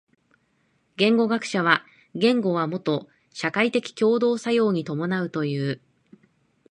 [0.97, 1.83] 言語学者は
[2.15, 5.79] 言語はもと社会的共同作用に伴うという。